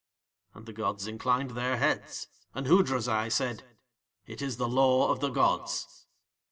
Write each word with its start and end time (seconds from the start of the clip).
And 0.55 0.65
the 0.65 0.73
gods 0.73 1.05
inclined 1.05 1.51
Their 1.51 1.77
heads 1.77 2.25
and 2.55 2.65
Hoodrazai 2.65 3.29
said: 3.31 3.63
"It 4.25 4.41
is 4.41 4.57
the 4.57 4.67
law 4.67 5.11
of 5.11 5.19
the 5.19 5.29
gods." 5.29 6.07